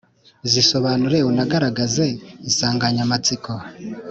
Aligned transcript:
zisobanure 0.51 1.17
unagaragaze 1.29 2.05
insanganyamatsiko 2.47 3.51